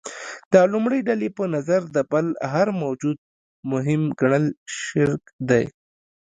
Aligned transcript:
د 0.51 0.53
لومړۍ 0.71 1.01
ډلې 1.07 1.29
په 1.37 1.43
نظر 1.55 1.81
د 1.95 1.97
بل 2.11 2.27
هر 2.53 2.67
موجود 2.81 3.17
مهم 3.71 4.01
ګڼل 4.19 4.45
شرک 4.81 5.23
دی. 5.49 5.65